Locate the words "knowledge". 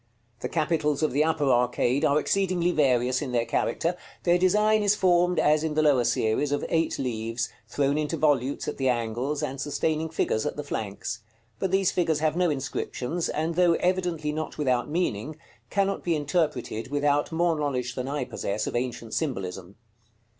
17.55-17.93